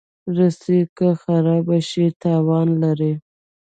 [0.35, 3.13] رسۍ که خراب شي، تاوان لري.